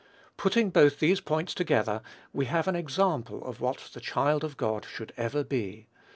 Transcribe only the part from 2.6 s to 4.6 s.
an example of what the child of